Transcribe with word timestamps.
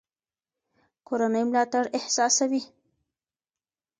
کورنۍ 1.07 1.43
ملاتړ 1.49 1.83
احساسوي. 1.97 2.61